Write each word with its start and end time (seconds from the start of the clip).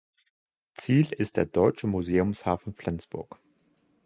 Ziel 0.73 1.13
ist 1.13 1.37
der 1.37 1.45
deutsche 1.45 1.85
Museumshafen 1.85 2.73
Flensburg. 2.73 3.37